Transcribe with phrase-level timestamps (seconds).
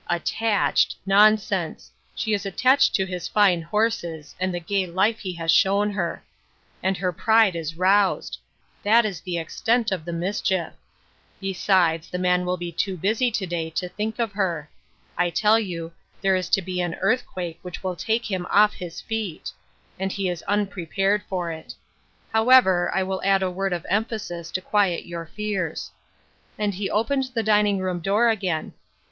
[0.07, 0.95] "Attached!
[1.05, 1.91] Nonsense!
[2.15, 6.23] She is attached to his fine horses, and the gay life he has shown her;
[6.81, 8.39] and her pride is roused;
[8.81, 10.69] that is the extent of the mis chief.
[11.39, 14.71] Besides, the man will be too busy to day to think of her.
[15.19, 18.73] I tell you, there is to be an earth quake which will take him off
[18.73, 19.51] his feet;
[19.99, 21.21] and he is 212 A PLAIN UNDERSTANDING.
[21.21, 21.75] unprepared for it.
[22.33, 25.91] However, I will add a word of emphasis, to quiet your fears."
[26.57, 28.73] And he opened the dining room door again.